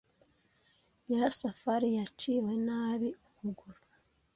Nyirasafari 1.03 1.87
yaciwe 1.97 2.51
nabi 2.65 3.09
ukuguru. 3.27 3.79